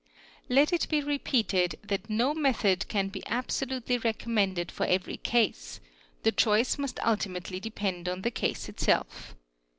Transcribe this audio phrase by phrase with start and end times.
[0.21, 0.49] |=.
[0.49, 5.79] it be repeated that no method can be absolutely recommended every case,
[6.23, 9.35] the choice must ultimately depend on the case itself.